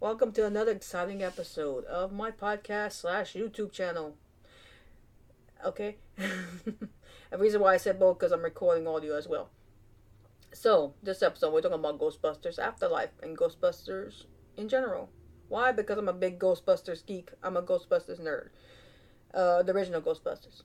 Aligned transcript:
Welcome 0.00 0.32
to 0.32 0.46
another 0.46 0.72
exciting 0.72 1.22
episode 1.22 1.84
of 1.84 2.10
my 2.10 2.30
podcast 2.30 2.92
slash 2.92 3.34
YouTube 3.34 3.70
channel. 3.70 4.16
Okay? 5.62 5.98
the 6.16 7.36
reason 7.36 7.60
why 7.60 7.74
I 7.74 7.76
said 7.76 8.00
both 8.00 8.18
because 8.18 8.32
I'm 8.32 8.40
recording 8.40 8.88
audio 8.88 9.14
as 9.14 9.28
well. 9.28 9.50
So, 10.54 10.94
this 11.02 11.22
episode 11.22 11.52
we're 11.52 11.60
talking 11.60 11.78
about 11.78 11.98
Ghostbusters 11.98 12.58
Afterlife 12.58 13.10
and 13.22 13.36
Ghostbusters 13.36 14.24
in 14.56 14.70
general. 14.70 15.10
Why? 15.50 15.70
Because 15.70 15.98
I'm 15.98 16.08
a 16.08 16.14
big 16.14 16.38
Ghostbusters 16.38 17.04
geek. 17.04 17.32
I'm 17.42 17.58
a 17.58 17.62
Ghostbusters 17.62 18.22
nerd. 18.22 18.48
Uh, 19.34 19.62
the 19.62 19.72
original 19.72 20.00
Ghostbusters. 20.00 20.62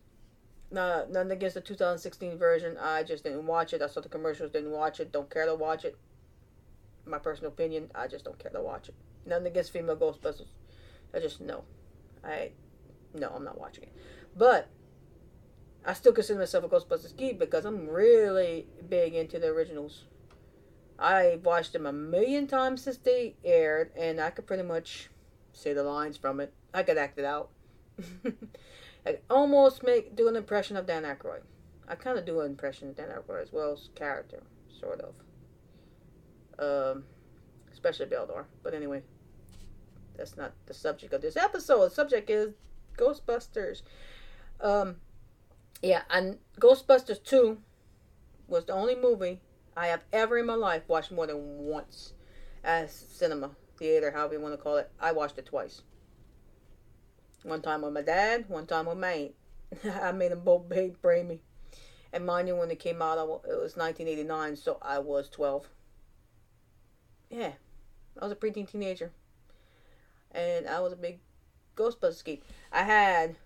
Nah, 0.71 1.07
nothing 1.09 1.31
against 1.31 1.55
the 1.55 1.61
2016 1.61 2.37
version. 2.37 2.77
I 2.77 3.03
just 3.03 3.25
didn't 3.25 3.45
watch 3.45 3.73
it. 3.73 3.81
I 3.81 3.87
saw 3.87 3.99
the 3.99 4.07
commercials, 4.07 4.51
didn't 4.51 4.71
watch 4.71 5.01
it. 5.01 5.11
Don't 5.11 5.29
care 5.29 5.45
to 5.45 5.55
watch 5.55 5.83
it. 5.83 5.97
My 7.05 7.17
personal 7.17 7.51
opinion, 7.51 7.91
I 7.93 8.07
just 8.07 8.23
don't 8.23 8.39
care 8.39 8.51
to 8.51 8.61
watch 8.61 8.87
it. 8.87 8.95
Nothing 9.25 9.47
against 9.47 9.71
female 9.71 9.95
Ghostbusters. 9.95 10.47
I 11.13 11.19
just 11.19 11.41
no. 11.41 11.63
I 12.23 12.51
no, 13.13 13.29
I'm 13.29 13.43
not 13.43 13.59
watching 13.59 13.85
it. 13.85 13.93
But 14.35 14.69
I 15.85 15.93
still 15.93 16.13
consider 16.13 16.39
myself 16.39 16.63
a 16.65 16.69
Ghostbusters 16.69 17.15
geek 17.15 17.39
because 17.39 17.65
I'm 17.65 17.87
really 17.87 18.67
big 18.89 19.13
into 19.13 19.39
the 19.39 19.47
originals. 19.47 20.05
I 20.97 21.39
watched 21.43 21.73
them 21.73 21.85
a 21.85 21.93
million 21.93 22.47
times 22.47 22.83
since 22.83 22.97
they 22.97 23.35
aired, 23.43 23.91
and 23.97 24.19
I 24.19 24.29
could 24.29 24.47
pretty 24.47 24.63
much 24.63 25.09
say 25.51 25.73
the 25.73 25.83
lines 25.83 26.17
from 26.17 26.39
it. 26.39 26.53
I 26.73 26.83
could 26.83 26.97
act 26.97 27.19
it 27.19 27.25
out. 27.25 27.49
I 29.05 29.19
almost 29.29 29.83
make 29.83 30.15
do 30.15 30.27
an 30.27 30.35
impression 30.35 30.77
of 30.77 30.87
Dan 30.87 31.03
Aykroyd. 31.03 31.41
I 31.87 31.95
kind 31.95 32.17
of 32.17 32.25
do 32.25 32.39
an 32.39 32.47
impression 32.47 32.89
of 32.89 32.95
Dan 32.95 33.09
Aykroyd 33.09 33.43
as 33.43 33.53
well 33.53 33.73
as 33.73 33.89
character, 33.95 34.41
sort 34.79 35.01
of. 35.01 35.13
Um, 36.57 37.03
especially 37.71 38.07
Beldar. 38.07 38.45
But 38.63 38.73
anyway, 38.73 39.03
that's 40.17 40.37
not 40.37 40.53
the 40.65 40.73
subject 40.73 41.13
of 41.13 41.21
this 41.21 41.37
episode. 41.37 41.85
The 41.85 41.95
subject 41.95 42.29
is 42.29 42.53
Ghostbusters. 42.97 43.81
Um, 44.61 44.97
yeah, 45.81 46.03
and 46.09 46.37
Ghostbusters 46.59 47.23
2 47.23 47.57
was 48.47 48.65
the 48.65 48.73
only 48.73 48.95
movie 48.95 49.41
I 49.75 49.87
have 49.87 50.03
ever 50.13 50.37
in 50.37 50.45
my 50.45 50.55
life 50.55 50.83
watched 50.87 51.11
more 51.11 51.27
than 51.27 51.37
once 51.59 52.13
as 52.63 52.91
cinema, 52.93 53.51
theater, 53.77 54.11
however 54.11 54.35
you 54.35 54.41
want 54.41 54.53
to 54.53 54.61
call 54.61 54.77
it. 54.77 54.89
I 54.99 55.11
watched 55.11 55.37
it 55.37 55.45
twice. 55.45 55.81
One 57.43 57.61
time 57.61 57.81
with 57.81 57.93
my 57.93 58.01
dad, 58.01 58.45
one 58.47 58.65
time 58.65 58.85
with 58.87 58.97
my 58.97 59.11
aunt. 59.11 59.33
I 60.01 60.11
made 60.11 60.31
them 60.31 60.41
both 60.41 60.67
brain 60.69 61.27
me. 61.27 61.41
And 62.13 62.25
mind 62.25 62.47
you, 62.47 62.55
when 62.55 62.71
it 62.71 62.79
came 62.79 63.01
out, 63.01 63.17
it 63.17 63.27
was 63.27 63.75
1989, 63.75 64.55
so 64.55 64.77
I 64.81 64.99
was 64.99 65.29
12. 65.29 65.67
Yeah, 67.29 67.51
I 68.19 68.23
was 68.23 68.31
a 68.31 68.35
preteen 68.35 68.69
teenager. 68.69 69.11
And 70.35 70.67
I 70.67 70.79
was 70.81 70.93
a 70.93 70.97
big 70.97 71.19
Ghostbusters 71.75 72.23
geek. 72.23 72.43
I 72.71 72.83
had 72.83 73.37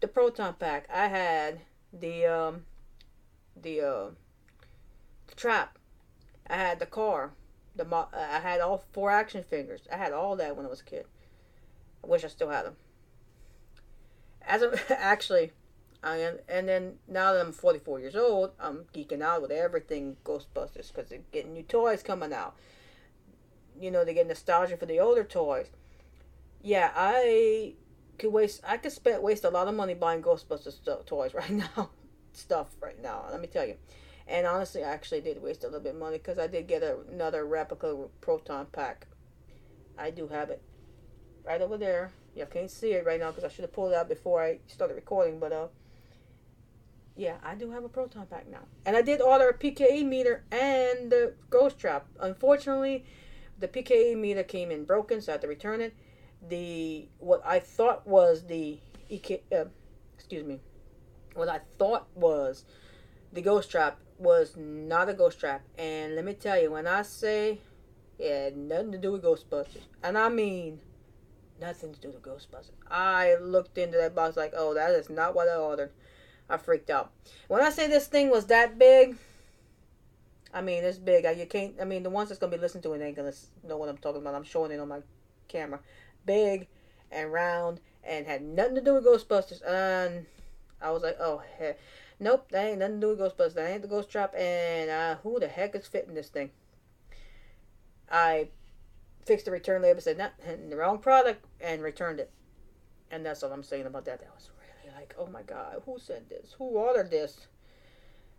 the 0.00 0.08
proton 0.08 0.54
pack. 0.54 0.88
I 0.92 1.08
had 1.08 1.60
the 1.92 2.26
um 2.26 2.64
the 3.60 3.80
uh 3.80 4.10
the 5.26 5.34
trap. 5.34 5.78
I 6.48 6.56
had 6.56 6.78
the 6.78 6.86
car. 6.86 7.32
The 7.74 7.84
mo- 7.84 8.08
I 8.12 8.38
had 8.38 8.60
all 8.60 8.84
four 8.92 9.10
action 9.10 9.42
figures. 9.42 9.82
I 9.92 9.96
had 9.96 10.12
all 10.12 10.36
that 10.36 10.56
when 10.56 10.64
I 10.64 10.68
was 10.68 10.80
a 10.80 10.84
kid. 10.84 11.06
I 12.02 12.06
wish 12.06 12.24
I 12.24 12.28
still 12.28 12.48
had 12.48 12.64
them. 12.64 12.76
As 14.42 14.62
a, 14.62 14.78
actually, 14.90 15.52
I 16.02 16.18
am, 16.18 16.38
and 16.48 16.68
then 16.68 16.94
now 17.08 17.32
that 17.32 17.44
I'm 17.44 17.52
44 17.52 18.00
years 18.00 18.16
old, 18.16 18.52
I'm 18.60 18.84
geeking 18.94 19.22
out 19.22 19.42
with 19.42 19.50
everything 19.50 20.16
Ghostbusters 20.24 20.88
because 20.88 21.10
they're 21.10 21.20
getting 21.32 21.52
new 21.52 21.64
toys 21.64 22.02
coming 22.02 22.32
out. 22.32 22.54
You 23.78 23.90
know, 23.90 24.04
they 24.04 24.14
get 24.14 24.28
nostalgia 24.28 24.76
for 24.76 24.86
the 24.86 25.00
older 25.00 25.24
toys. 25.24 25.68
Yeah, 26.66 26.90
I 26.96 27.74
could 28.18 28.32
waste. 28.32 28.60
I 28.66 28.76
could 28.78 28.90
spend 28.90 29.22
waste 29.22 29.44
a 29.44 29.50
lot 29.50 29.68
of 29.68 29.74
money 29.76 29.94
buying 29.94 30.20
Ghostbusters 30.20 30.80
toys 31.06 31.32
right 31.40 31.48
now, 31.48 31.90
stuff 32.32 32.70
right 32.80 33.00
now. 33.00 33.24
Let 33.30 33.40
me 33.40 33.46
tell 33.46 33.64
you. 33.64 33.76
And 34.26 34.48
honestly, 34.48 34.82
I 34.82 34.88
actually 34.88 35.20
did 35.20 35.40
waste 35.40 35.62
a 35.62 35.68
little 35.68 35.78
bit 35.78 35.94
of 35.94 36.00
money 36.00 36.18
because 36.18 36.40
I 36.40 36.48
did 36.48 36.66
get 36.66 36.82
a, 36.82 36.96
another 37.08 37.46
replica 37.46 37.96
proton 38.20 38.66
pack. 38.72 39.06
I 39.96 40.10
do 40.10 40.26
have 40.26 40.50
it 40.50 40.60
right 41.44 41.62
over 41.62 41.78
there. 41.78 42.10
You 42.34 42.46
can't 42.46 42.68
see 42.68 42.94
it 42.94 43.06
right 43.06 43.20
now 43.20 43.30
because 43.30 43.44
I 43.44 43.48
should 43.48 43.62
have 43.62 43.72
pulled 43.72 43.92
it 43.92 43.96
out 43.96 44.08
before 44.08 44.42
I 44.42 44.58
started 44.66 44.94
recording. 44.94 45.38
But 45.38 45.52
uh, 45.52 45.68
yeah, 47.14 47.36
I 47.44 47.54
do 47.54 47.70
have 47.70 47.84
a 47.84 47.88
proton 47.88 48.26
pack 48.26 48.48
now, 48.50 48.64
and 48.84 48.96
I 48.96 49.02
did 49.02 49.20
order 49.20 49.50
a 49.50 49.54
PKE 49.56 50.04
meter 50.04 50.42
and 50.50 51.12
the 51.12 51.34
ghost 51.48 51.78
trap. 51.78 52.08
Unfortunately, 52.18 53.04
the 53.56 53.68
PKE 53.68 54.18
meter 54.18 54.42
came 54.42 54.72
in 54.72 54.84
broken, 54.84 55.20
so 55.20 55.30
I 55.30 55.34
had 55.34 55.42
to 55.42 55.46
return 55.46 55.80
it 55.80 55.94
the 56.48 57.08
what 57.18 57.42
I 57.44 57.60
thought 57.60 58.06
was 58.06 58.44
the 58.44 58.78
uh, 59.52 59.64
excuse 60.14 60.44
me, 60.44 60.60
what 61.34 61.48
I 61.48 61.60
thought 61.78 62.08
was 62.14 62.64
the 63.32 63.42
ghost 63.42 63.70
trap 63.70 63.98
was 64.18 64.56
not 64.56 65.08
a 65.08 65.14
ghost 65.14 65.38
trap. 65.38 65.62
And 65.78 66.14
let 66.14 66.24
me 66.24 66.34
tell 66.34 66.60
you, 66.60 66.72
when 66.72 66.86
I 66.86 67.02
say 67.02 67.60
had 68.20 68.56
nothing 68.56 68.92
to 68.92 68.98
do 68.98 69.12
with 69.12 69.22
Ghostbusters, 69.22 69.82
and 70.02 70.16
I 70.16 70.28
mean 70.28 70.80
nothing 71.60 71.92
to 71.92 72.00
do 72.00 72.08
with 72.08 72.22
Ghostbusters, 72.22 72.70
I 72.90 73.36
looked 73.40 73.78
into 73.78 73.98
that 73.98 74.14
box 74.14 74.36
like, 74.36 74.52
oh, 74.56 74.74
that 74.74 74.90
is 74.90 75.10
not 75.10 75.34
what 75.34 75.48
I 75.48 75.56
ordered. 75.56 75.90
I 76.48 76.56
freaked 76.56 76.90
out. 76.90 77.12
When 77.48 77.60
I 77.60 77.70
say 77.70 77.88
this 77.88 78.06
thing 78.06 78.30
was 78.30 78.46
that 78.46 78.78
big, 78.78 79.16
I 80.54 80.60
mean 80.62 80.84
it's 80.84 80.98
big. 80.98 81.26
You 81.38 81.46
can't. 81.46 81.74
I 81.80 81.84
mean 81.84 82.02
the 82.02 82.10
ones 82.10 82.28
that's 82.28 82.38
gonna 82.38 82.52
be 82.56 82.60
listening 82.60 82.82
to 82.84 82.92
it 82.94 83.02
ain't 83.02 83.16
gonna 83.16 83.32
know 83.66 83.76
what 83.76 83.88
I'm 83.88 83.98
talking 83.98 84.20
about. 84.20 84.34
I'm 84.34 84.44
showing 84.44 84.70
it 84.70 84.80
on 84.80 84.88
my 84.88 85.00
camera 85.48 85.80
big 86.26 86.66
and 87.10 87.32
round 87.32 87.80
and 88.04 88.26
had 88.26 88.42
nothing 88.42 88.74
to 88.74 88.80
do 88.80 88.94
with 88.94 89.04
Ghostbusters. 89.06 89.62
And 89.66 90.26
I 90.80 90.90
was 90.90 91.02
like, 91.02 91.16
oh, 91.20 91.42
heck. 91.58 91.78
nope, 92.20 92.48
that 92.50 92.66
ain't 92.66 92.78
nothing 92.80 93.00
to 93.00 93.06
do 93.06 93.16
with 93.16 93.20
Ghostbusters. 93.20 93.54
That 93.54 93.70
ain't 93.70 93.82
the 93.82 93.88
Ghost 93.88 94.10
Trap. 94.10 94.34
And 94.36 94.90
uh, 94.90 95.16
who 95.22 95.40
the 95.40 95.48
heck 95.48 95.74
is 95.74 95.86
fitting 95.86 96.14
this 96.14 96.28
thing? 96.28 96.50
I 98.10 98.48
fixed 99.24 99.46
the 99.46 99.50
return 99.50 99.82
label, 99.82 100.00
said, 100.00 100.18
not 100.18 100.32
the 100.38 100.76
wrong 100.76 100.98
product, 100.98 101.44
and 101.60 101.82
returned 101.82 102.20
it. 102.20 102.30
And 103.10 103.24
that's 103.24 103.42
all 103.42 103.52
I'm 103.52 103.62
saying 103.62 103.86
about 103.86 104.04
that. 104.04 104.20
That 104.20 104.34
was 104.34 104.50
really 104.60 104.94
like, 104.94 105.14
oh 105.18 105.26
my 105.26 105.42
god, 105.42 105.82
who 105.84 105.98
said 105.98 106.28
this? 106.28 106.54
Who 106.58 106.64
ordered 106.64 107.10
this? 107.10 107.46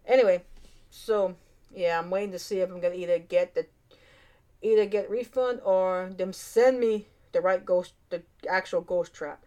Anyway, 0.06 0.44
so 0.90 1.36
yeah, 1.74 2.00
I'm 2.00 2.10
waiting 2.10 2.32
to 2.32 2.40
see 2.40 2.60
if 2.60 2.70
I'm 2.70 2.80
gonna 2.80 2.96
either 2.96 3.20
get 3.20 3.56
the 3.56 3.66
either 4.62 4.86
get 4.86 5.10
refund 5.10 5.62
or 5.64 6.12
them 6.16 6.34
send 6.34 6.80
me 6.80 7.08
the 7.38 7.42
right 7.42 7.64
ghost, 7.64 7.94
the 8.10 8.24
actual 8.50 8.82
ghost 8.82 9.14
trap. 9.14 9.44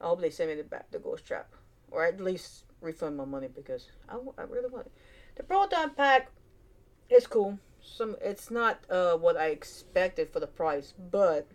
I 0.00 0.06
hope 0.06 0.22
they 0.22 0.30
send 0.30 0.48
me 0.48 0.56
the 0.56 0.64
back 0.64 0.90
the 0.90 0.98
ghost 0.98 1.26
trap, 1.26 1.52
or 1.90 2.04
at 2.04 2.18
least 2.18 2.64
refund 2.80 3.16
my 3.16 3.26
money 3.26 3.48
because 3.54 3.90
I, 4.08 4.16
I 4.38 4.44
really 4.44 4.70
want 4.70 4.86
it. 4.86 4.92
The 5.36 5.42
proton 5.42 5.90
pack 5.90 6.30
is 7.10 7.26
cool. 7.26 7.58
Some 7.82 8.16
it's 8.22 8.50
not 8.50 8.80
uh, 8.88 9.16
what 9.16 9.36
I 9.36 9.48
expected 9.48 10.32
for 10.32 10.40
the 10.40 10.46
price, 10.46 10.94
but 11.10 11.46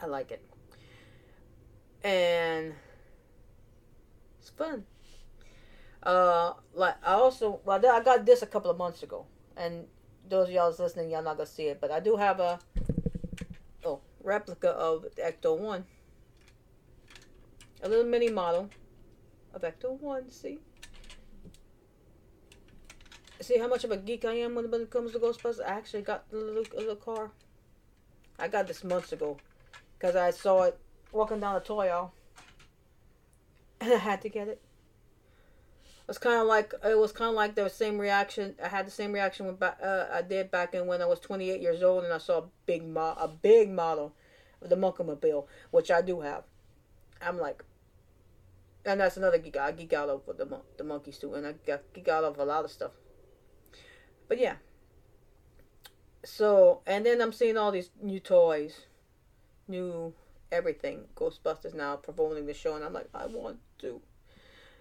I 0.00 0.06
like 0.06 0.32
it, 0.32 0.42
and 2.02 2.74
it's 4.40 4.50
fun. 4.50 4.84
Uh, 6.02 6.54
like 6.74 6.96
I 7.06 7.12
also 7.12 7.60
well 7.64 7.78
I 7.78 8.02
got 8.02 8.26
this 8.26 8.42
a 8.42 8.46
couple 8.46 8.70
of 8.70 8.78
months 8.78 9.04
ago, 9.04 9.26
and 9.56 9.86
those 10.28 10.50
y'all 10.50 10.74
listening, 10.76 11.10
y'all 11.10 11.22
not 11.22 11.36
gonna 11.36 11.46
see 11.46 11.66
it, 11.66 11.80
but 11.80 11.92
I 11.92 12.00
do 12.00 12.16
have 12.16 12.40
a 12.40 12.58
replica 14.24 14.70
of 14.70 15.02
the 15.14 15.22
Ecto 15.22 15.56
1. 15.56 15.84
A 17.82 17.88
little 17.88 18.04
mini 18.04 18.30
model 18.30 18.70
of 19.52 19.62
Ecto 19.62 20.00
1, 20.00 20.30
see? 20.30 20.58
See 23.40 23.58
how 23.58 23.68
much 23.68 23.84
of 23.84 23.90
a 23.90 23.96
geek 23.96 24.24
I 24.24 24.34
am 24.34 24.54
when 24.54 24.64
it 24.64 24.90
comes 24.90 25.12
to 25.12 25.18
Ghostbusters? 25.18 25.60
I 25.64 25.72
actually 25.72 26.02
got 26.02 26.30
the 26.30 26.38
little, 26.38 26.64
little 26.76 26.96
car. 26.96 27.30
I 28.38 28.48
got 28.48 28.66
this 28.66 28.82
months 28.82 29.12
ago 29.12 29.36
because 29.98 30.16
I 30.16 30.30
saw 30.30 30.62
it 30.62 30.78
walking 31.12 31.40
down 31.40 31.54
the 31.54 31.60
toy 31.60 31.88
aisle. 31.88 32.12
And 33.80 33.92
I 33.92 33.96
had 33.96 34.22
to 34.22 34.30
get 34.30 34.48
it. 34.48 34.62
It 36.04 36.08
was 36.08 36.18
kind 36.18 36.38
of 36.38 36.46
like 36.46 36.74
it 36.84 36.98
was 36.98 37.12
kind 37.12 37.30
of 37.30 37.34
like 37.34 37.54
the 37.54 37.68
same 37.70 37.98
reaction. 37.98 38.54
I 38.62 38.68
had 38.68 38.86
the 38.86 38.90
same 38.90 39.12
reaction 39.12 39.46
when 39.46 39.56
uh, 39.62 40.08
I 40.12 40.20
did 40.20 40.50
back 40.50 40.74
in 40.74 40.86
when 40.86 41.00
I 41.00 41.06
was 41.06 41.18
28 41.18 41.62
years 41.62 41.82
old 41.82 42.04
and 42.04 42.12
I 42.12 42.18
saw 42.18 42.38
a 42.40 42.44
big 42.66 42.86
mo- 42.86 43.16
a 43.18 43.26
big 43.26 43.70
model 43.70 44.14
of 44.60 44.68
the 44.68 44.76
Monkey 44.76 45.02
which 45.70 45.90
I 45.90 46.02
do 46.02 46.20
have. 46.20 46.44
I'm 47.22 47.38
like, 47.38 47.64
and 48.84 49.00
that's 49.00 49.16
another 49.16 49.38
geek. 49.38 49.56
I 49.56 49.72
geek 49.72 49.94
out 49.94 50.10
over 50.10 50.34
the 50.34 50.60
the 50.76 50.84
monkeys 50.84 51.18
too, 51.18 51.32
and 51.34 51.46
I 51.46 51.54
geek 51.94 52.08
out 52.08 52.24
over 52.24 52.42
a 52.42 52.44
lot 52.44 52.64
of 52.64 52.70
stuff. 52.70 52.92
But 54.28 54.38
yeah. 54.38 54.56
So 56.22 56.82
and 56.86 57.06
then 57.06 57.22
I'm 57.22 57.32
seeing 57.32 57.56
all 57.56 57.70
these 57.72 57.88
new 58.02 58.20
toys, 58.20 58.86
new 59.68 60.12
everything. 60.52 61.04
Ghostbusters 61.16 61.74
now 61.74 61.96
promoting 61.96 62.44
the 62.44 62.54
show, 62.54 62.76
and 62.76 62.84
I'm 62.84 62.92
like, 62.92 63.08
I 63.14 63.26
want 63.26 63.58
to. 63.78 64.02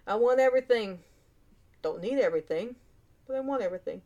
I 0.05 0.15
want 0.15 0.39
everything. 0.39 0.99
Don't 1.83 2.01
need 2.01 2.17
everything, 2.17 2.75
but 3.27 3.35
I 3.35 3.41
want 3.41 3.61
everything. 3.61 4.01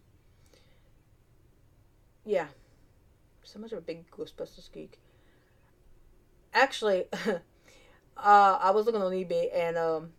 Yeah. 2.25 2.47
so 3.43 3.59
much 3.59 3.71
of 3.71 3.77
a 3.77 3.81
big 3.81 4.11
Ghostbusters 4.11 4.69
geek. 4.69 4.99
Actually, 6.53 7.05
uh, 7.25 7.39
I 8.17 8.71
was 8.71 8.85
looking 8.85 9.01
on 9.01 9.13
eBay 9.13 9.47
and 9.55 9.77
um, 9.77 10.09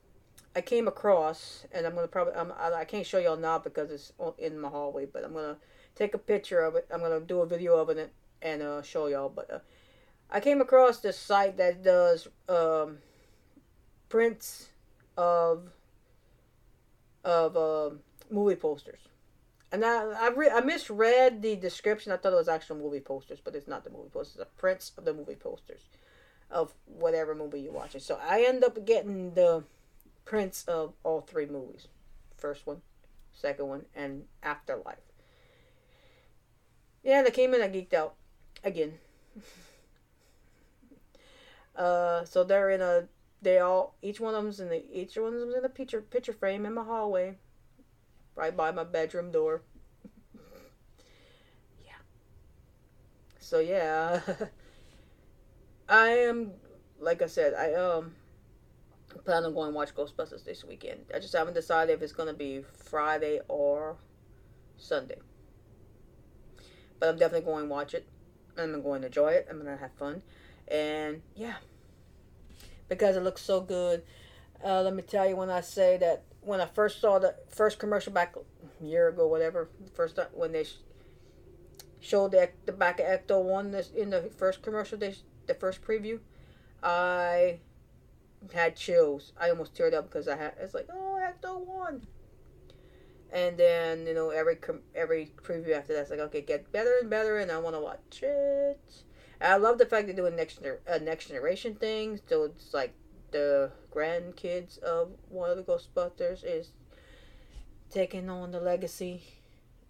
I 0.57 0.61
came 0.61 0.89
across, 0.89 1.67
and 1.73 1.87
I'm 1.87 1.95
gonna 1.95 2.09
probably 2.09 2.35
I'm, 2.35 2.53
I, 2.59 2.85
can't 2.85 3.07
show 3.07 3.19
y'all 3.19 3.37
now 3.37 3.59
because 3.59 3.91
it's 3.91 4.13
in 4.39 4.59
my 4.59 4.69
hallway, 4.69 5.05
but 5.07 5.25
I'm 5.25 5.35
gonna 5.35 5.59
take 5.95 6.15
a 6.15 6.19
picture 6.19 6.61
of 6.61 6.77
it. 6.77 6.87
I'm 6.93 7.01
gonna 7.01 7.21
do 7.21 7.41
a 7.41 7.47
video 7.47 7.77
of 7.77 7.91
it 7.91 8.13
and 8.41 8.63
uh, 8.63 8.83
show 8.83 9.09
y'all. 9.09 9.29
But 9.29 9.51
uh, 9.51 9.59
I 10.31 10.41
came 10.41 10.61
across 10.61 11.01
this 11.01 11.19
site 11.19 11.57
that 11.59 11.83
does 11.83 12.29
um, 12.49 12.99
prints 14.09 14.69
of 15.17 15.71
of 17.29 17.57
uh, 17.57 17.91
movie 18.31 18.57
posters. 18.57 19.01
And 19.71 19.85
I 19.85 20.13
I, 20.13 20.29
re- 20.29 20.51
I 20.51 20.61
misread 20.61 21.43
the 21.43 21.57
description. 21.57 22.13
I 22.13 22.17
thought 22.17 22.33
it 22.33 22.37
was 22.37 22.49
actual 22.49 22.77
movie 22.77 23.01
posters, 23.01 23.39
but 23.43 23.55
it's 23.55 23.69
not 23.69 23.85
the 23.85 23.91
movie 23.91 24.11
posters. 24.11 24.41
It's 24.41 24.51
prints 24.57 24.93
of 24.97 25.05
the 25.05 25.13
movie 25.13 25.35
posters 25.35 25.83
of 26.51 26.73
whatever 26.87 27.35
movie 27.35 27.61
you're 27.61 27.73
watching. 27.73 28.01
So 28.01 28.19
I 28.27 28.45
end 28.45 28.65
up 28.65 28.85
getting 28.87 29.35
the 29.35 29.65
prints 30.25 30.65
of 30.67 30.95
all 31.05 31.21
three 31.21 31.47
movies. 31.47 31.89
First 32.37 32.67
one, 32.67 32.81
second 33.33 33.69
one, 33.69 33.85
and 33.95 34.25
Afterlife. 34.43 34.99
Yeah, 37.03 37.23
they 37.23 37.31
came 37.31 37.55
in. 37.55 37.63
I 37.63 37.69
geeked 37.69 37.95
out 37.95 38.15
again. 38.65 38.95
uh, 41.77 42.25
so 42.25 42.45
they're 42.45 42.71
in 42.71 42.81
a. 42.81 43.09
They 43.41 43.59
all 43.59 43.95
each 44.03 44.21
one 44.21 44.35
of 44.35 44.43
them's 44.43 44.61
in 44.61 44.69
the 44.69 44.85
each 44.93 45.17
one 45.17 45.35
of 45.35 45.41
them's 45.41 45.55
in 45.55 45.65
a 45.65 45.69
picture 45.69 46.01
picture 46.01 46.33
frame 46.33 46.67
in 46.67 46.75
my 46.75 46.85
hallway 46.85 47.37
right 48.35 48.57
by 48.57 48.71
my 48.73 48.85
bedroom 48.85 49.31
door. 49.31 49.63
yeah. 51.85 51.93
So 53.39 53.61
yeah, 53.61 54.21
I 55.89 56.09
am 56.09 56.53
like 57.01 57.23
I 57.23 57.27
said, 57.27 57.55
I 57.55 57.75
um 57.75 58.15
plan 59.25 59.45
on 59.45 59.55
going 59.55 59.75
watch 59.75 59.95
Ghostbusters 59.95 60.45
this 60.45 60.65
weekend. 60.65 61.07
I 61.15 61.19
just 61.19 61.35
haven't 61.35 61.55
decided 61.55 61.93
if 61.93 62.03
it's 62.03 62.13
gonna 62.13 62.35
be 62.35 62.63
Friday 62.63 63.41
or 63.49 63.99
Sunday. 64.77 65.19
But 66.99 67.11
I'm 67.11 67.19
definitely 67.19 67.47
going 67.47 67.65
to 67.65 67.71
watch 67.71 67.95
it. 67.95 68.09
I'm 68.57 68.83
going 68.83 69.03
to 69.03 69.07
enjoy 69.07 69.29
it. 69.29 69.47
I'm 69.49 69.59
gonna 69.59 69.77
have 69.77 69.93
fun, 69.93 70.23
and 70.67 71.23
yeah, 71.37 71.55
because 72.89 73.17
it 73.17 73.23
looks 73.23 73.43
so 73.43 73.61
good. 73.61 74.03
Uh, 74.65 74.83
let 74.83 74.95
me 74.95 75.03
tell 75.03 75.29
you, 75.29 75.37
when 75.37 75.51
I 75.51 75.61
say 75.61 75.97
that 75.99 76.25
when 76.41 76.61
I 76.61 76.67
first 76.67 77.01
saw 77.01 77.19
the 77.19 77.35
first 77.49 77.79
commercial 77.79 78.13
back 78.13 78.35
a 78.37 78.85
year 78.85 79.09
ago, 79.09 79.27
whatever, 79.27 79.69
first 79.95 80.17
time, 80.17 80.27
when 80.33 80.53
they 80.53 80.65
sh- 80.65 80.79
showed 82.01 82.33
the, 82.33 82.51
the 82.67 82.73
back 82.73 83.01
of 83.01 83.07
Ecto 83.07 83.43
One 83.43 83.71
this 83.71 83.91
in 83.91 84.11
the 84.11 84.31
first 84.37 84.63
commercial, 84.63 84.99
they, 84.99 85.15
the 85.47 85.55
first 85.55 85.83
preview, 85.83 86.19
I 86.83 87.59
had 88.53 88.77
chills. 88.77 89.33
I 89.39 89.51
almost 89.51 89.75
teared 89.75 89.95
up 89.95 90.11
because 90.11 90.29
I 90.29 90.37
had 90.37 90.55
it's 90.61 90.75
like 90.75 90.89
oh 90.93 91.21
Ecto 91.21 91.65
One, 91.65 92.07
and 93.33 93.57
then 93.57 94.07
you 94.07 94.15
know 94.15 94.31
every 94.31 94.59
every 94.95 95.33
preview 95.43 95.73
after 95.73 95.95
that's 95.95 96.11
like 96.11 96.21
okay 96.21 96.41
get 96.41 96.73
better 96.73 96.95
and 97.01 97.11
better, 97.11 97.39
and 97.39 97.51
I 97.51 97.59
want 97.59 97.77
to 97.77 97.81
watch 97.81 98.23
it. 98.23 98.81
And 99.41 99.53
I 99.53 99.57
love 99.57 99.79
the 99.79 99.87
fact 99.87 100.07
they're 100.07 100.17
doing 100.17 100.37
next 100.37 100.61
next 101.03 101.29
generation 101.29 101.75
things. 101.75 102.21
So 102.29 102.45
it's 102.45 102.75
like 102.75 102.95
the 103.31 103.71
grandkids 103.95 104.79
of 104.79 105.11
one 105.29 105.51
of 105.51 105.57
the 105.57 105.63
Ghostbusters 105.63 106.45
is 106.45 106.73
taking 107.91 108.29
on 108.29 108.51
the 108.53 108.61
legacy 108.61 109.23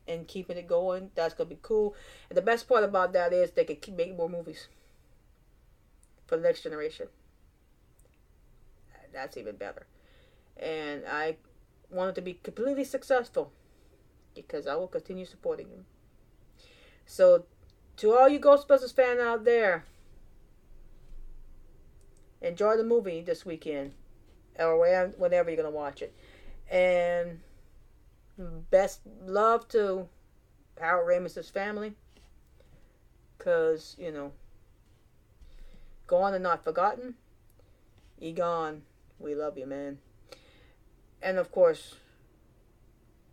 and 0.06 0.26
keeping 0.26 0.56
it 0.56 0.66
going. 0.66 1.10
That's 1.14 1.34
gonna 1.34 1.50
be 1.50 1.58
cool. 1.62 1.94
And 2.28 2.36
the 2.36 2.42
best 2.42 2.68
part 2.68 2.84
about 2.84 3.12
that 3.12 3.32
is 3.32 3.52
they 3.52 3.64
can 3.64 3.76
keep 3.76 3.94
making 3.96 4.16
more 4.16 4.28
movies 4.28 4.68
for 6.26 6.36
the 6.36 6.42
next 6.42 6.62
generation. 6.62 7.08
That's 9.12 9.36
even 9.36 9.56
better. 9.56 9.86
And 10.56 11.04
I 11.06 11.36
want 11.90 12.10
it 12.10 12.14
to 12.16 12.20
be 12.20 12.34
completely 12.34 12.84
successful 12.84 13.52
because 14.34 14.66
I 14.66 14.74
will 14.74 14.88
continue 14.88 15.24
supporting 15.24 15.70
them. 15.70 15.86
So, 17.06 17.46
to 17.98 18.16
all 18.16 18.28
you 18.28 18.40
Ghostbusters 18.40 18.94
fans 18.94 19.20
out 19.20 19.44
there, 19.44 19.84
enjoy 22.40 22.76
the 22.76 22.84
movie 22.84 23.20
this 23.20 23.44
weekend 23.44 23.92
or 24.58 24.78
whenever 25.16 25.50
you're 25.50 25.56
gonna 25.56 25.74
watch 25.74 26.02
it. 26.02 26.14
And 26.70 27.40
best 28.70 29.00
love 29.24 29.68
to 29.68 30.08
Harold 30.80 31.08
Ramis's 31.08 31.50
family, 31.50 31.94
cause 33.38 33.96
you 33.98 34.12
know, 34.12 34.32
gone 36.06 36.34
and 36.34 36.42
not 36.42 36.64
forgotten. 36.64 37.14
Egon, 38.20 38.82
we 39.18 39.34
love 39.34 39.58
you, 39.58 39.66
man. 39.66 39.98
And 41.20 41.38
of 41.38 41.50
course, 41.50 41.96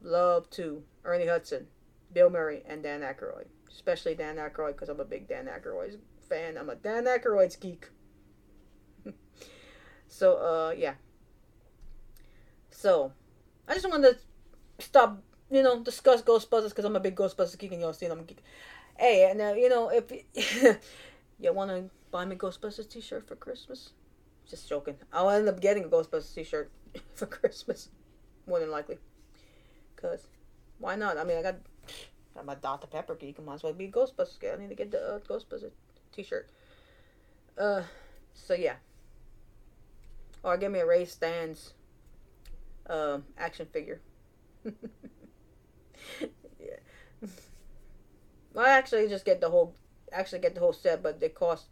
love 0.01 0.49
to 0.51 0.83
Ernie 1.03 1.27
Hudson, 1.27 1.67
Bill 2.11 2.29
Murray, 2.31 2.63
and 2.67 2.81
Dan 2.81 3.01
Aykroyd. 3.01 3.45
Especially 3.75 4.15
Dan 4.15 4.37
Aykroyd, 4.37 4.71
because 4.71 4.87
I'm 4.87 5.01
a 5.01 5.05
big 5.05 5.27
Dan 5.27 5.47
Aykroyd 5.47 5.97
fan. 6.29 6.57
I'm 6.57 6.69
a 6.69 6.75
Dan 6.75 7.05
Aykroyd's 7.05 7.57
geek. 7.57 7.89
so, 10.07 10.37
uh, 10.37 10.73
yeah. 10.75 10.93
So, 12.71 13.11
I 13.67 13.73
just 13.73 13.87
wanted 13.87 14.17
to 14.17 14.83
stop, 14.83 15.21
you 15.51 15.61
know, 15.61 15.83
discuss 15.83 16.21
Ghostbusters 16.21 16.69
because 16.69 16.85
I'm 16.85 16.95
a 16.95 17.01
big 17.01 17.15
Ghostbusters 17.15 17.59
geek 17.59 17.73
and 17.73 17.81
y'all 17.81 17.93
see 17.93 18.05
I'm 18.05 18.19
a 18.19 18.23
geek. 18.23 18.41
Hey, 18.97 19.29
and 19.29 19.41
uh, 19.41 19.53
you 19.53 19.67
know, 19.67 19.89
if 19.89 20.09
you 21.39 21.53
want 21.53 21.69
to 21.69 21.89
buy 22.11 22.23
me 22.23 22.37
Ghostbusters 22.37 22.89
t-shirt 22.89 23.27
for 23.27 23.35
Christmas, 23.35 23.91
just 24.49 24.69
joking. 24.69 24.95
I'll 25.11 25.29
end 25.29 25.49
up 25.49 25.59
getting 25.59 25.83
a 25.83 25.87
Ghostbusters 25.89 26.33
t-shirt 26.33 26.71
for 27.13 27.25
Christmas, 27.25 27.89
more 28.47 28.61
than 28.61 28.71
likely. 28.71 28.99
Cause 29.97 30.27
why 30.79 30.95
not? 30.95 31.17
I 31.17 31.23
mean, 31.23 31.37
I 31.37 31.41
got 31.41 31.55
I'm 32.37 32.49
a 32.49 32.55
Dr 32.55 32.87
Pepper 32.87 33.15
geek. 33.15 33.37
I 33.39 33.43
might 33.43 33.55
as 33.55 33.63
well 33.63 33.73
be 33.73 33.85
a 33.85 33.91
Ghostbusters 33.91 34.39
guy. 34.39 34.53
I 34.53 34.57
need 34.57 34.69
to 34.69 34.75
get 34.75 34.91
the 34.91 35.15
uh, 35.15 35.19
Ghostbusters 35.19 35.71
t-shirt. 36.13 36.49
Uh, 37.57 37.83
so 38.33 38.53
yeah. 38.53 38.75
Or 40.43 40.57
give 40.57 40.71
me 40.71 40.79
a 40.79 40.85
Ray 40.85 41.05
Stantz 41.05 41.71
uh, 42.89 43.19
action 43.37 43.67
figure. 43.71 44.01
yeah. 44.65 44.71
Well, 48.53 48.65
actually, 48.65 49.09
just 49.09 49.25
get 49.25 49.41
the 49.41 49.49
whole. 49.49 49.75
Actually, 50.13 50.39
get 50.39 50.55
the 50.55 50.61
whole 50.61 50.71
set, 50.71 51.03
but 51.03 51.19
they 51.19 51.27
cost. 51.27 51.65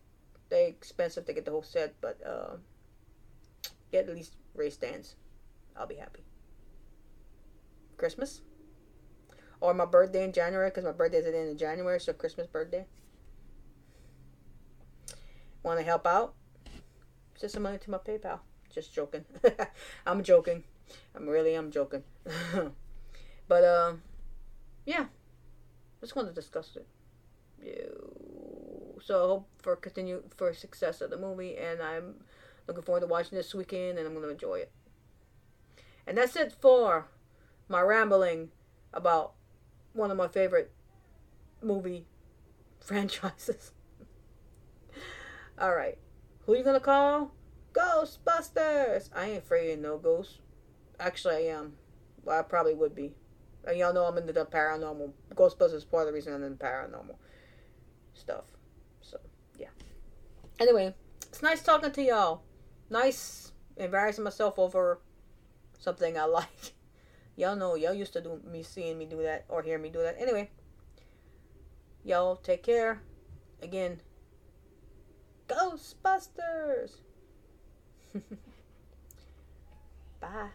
They 0.50 0.68
expensive 0.68 1.26
to 1.28 1.34
get 1.34 1.46
the 1.46 1.52
whole 1.52 1.64
set, 1.64 1.96
but 2.02 2.20
uh, 2.28 2.58
get 3.90 4.10
at 4.10 4.14
least 4.14 4.34
Ray 4.54 4.70
Stantz. 4.70 5.14
I'll 5.78 5.88
be 5.88 5.96
happy. 5.96 6.26
Christmas. 7.96 8.42
Or 9.64 9.74
my 9.74 9.86
birthday 9.86 10.26
in 10.26 10.34
January, 10.34 10.70
because 10.70 10.84
my 10.84 10.92
birthday 10.92 11.20
is 11.20 11.26
at 11.26 11.32
the 11.32 11.40
end 11.40 11.52
of 11.52 11.58
January, 11.58 11.98
so 11.98 12.12
Christmas 12.12 12.48
birthday. 12.48 12.86
Want 15.64 15.80
to 15.80 15.86
help 15.86 16.06
out? 16.06 16.34
Send 17.36 17.50
some 17.50 17.64
money 17.64 17.78
to 17.78 17.90
my 17.90 17.98
PayPal. 17.98 18.40
Just 18.76 18.94
joking. 18.94 19.24
I'm 20.06 20.22
joking. 20.22 20.66
I'm 21.16 21.30
really 21.30 21.56
I'm 21.56 21.72
joking. 21.72 22.04
but 23.48 23.64
uh, 23.64 23.94
yeah, 24.86 25.06
just 26.02 26.14
wanted 26.14 26.36
to 26.36 26.36
discuss 26.36 26.76
it. 26.76 26.86
So 29.02 29.16
I 29.16 29.28
hope 29.28 29.48
for 29.62 29.78
continue 29.78 30.24
for 30.36 30.54
success 30.54 31.00
of 31.00 31.10
the 31.10 31.18
movie, 31.18 31.56
and 31.56 31.82
I'm 31.82 32.16
looking 32.68 32.84
forward 32.84 33.00
to 33.00 33.08
watching 33.08 33.38
this 33.38 33.56
weekend, 33.56 33.98
and 33.98 34.06
I'm 34.06 34.14
gonna 34.14 34.28
enjoy 34.28 34.56
it. 34.56 34.74
And 36.06 36.18
that's 36.18 36.36
it 36.36 36.52
for 36.52 37.08
my 37.70 37.80
rambling 37.80 38.50
about 38.94 39.36
one 39.94 40.12
of 40.12 40.18
my 40.18 40.28
favorite 40.28 40.72
movie 41.62 42.06
franchises. 42.80 43.72
All 45.60 45.76
right, 45.76 45.98
who 46.46 46.58
you 46.58 46.64
gonna 46.64 46.80
call? 46.80 47.32
Ghostbusters. 47.74 49.10
I 49.16 49.30
ain't 49.30 49.38
afraid 49.40 49.74
of 49.74 49.80
no 49.80 49.98
ghosts. 49.98 50.40
Actually, 51.00 51.36
I 51.50 51.56
am. 51.56 51.74
Well, 52.24 52.40
I 52.40 52.44
probably 52.44 52.74
would 52.74 52.96
be. 52.96 53.14
And 53.66 53.78
y'all 53.78 53.94
know 53.94 54.04
I'm 54.04 54.18
into 54.18 54.34
the 54.34 54.46
paranormal. 54.46 55.12
Ghostbusters 55.34 55.74
is 55.74 55.86
part 55.86 56.04
of 56.04 56.08
the 56.08 56.14
reason 56.14 56.34
I'm 56.34 56.44
into 56.44 56.64
paranormal 56.64 57.16
stuff. 58.14 58.44
So, 59.02 59.18
yeah. 59.58 59.70
Anyway, 60.60 60.94
it's 61.28 61.42
nice 61.42 61.62
talking 61.62 61.92
to 61.92 62.02
y'all. 62.02 62.42
Nice 62.90 63.52
embarrassing 63.78 64.24
myself 64.24 64.60
over 64.60 65.00
something 65.80 66.18
I 66.18 66.26
like. 66.26 66.74
Y'all 67.36 67.56
know, 67.56 67.76
y'all 67.76 67.94
used 67.94 68.14
to 68.14 68.22
do 68.22 68.40
me 68.50 68.62
seeing 68.64 68.98
me 68.98 69.06
do 69.06 69.22
that 69.24 69.46
or 69.50 69.62
hear 69.64 69.78
me 69.80 69.90
do 69.90 70.00
that. 70.00 70.16
Anyway, 70.20 70.50
y'all 72.04 72.36
take 72.36 72.64
care. 72.64 73.02
Again, 73.62 74.02
Ghostbusters! 75.48 76.98
Bye. 80.20 80.50